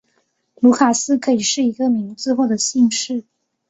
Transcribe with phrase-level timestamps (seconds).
[0.55, 3.23] 卢卡斯可以是一个名字或姓氏。